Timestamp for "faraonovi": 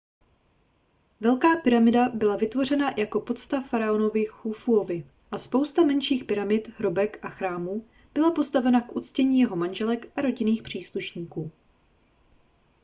3.61-4.25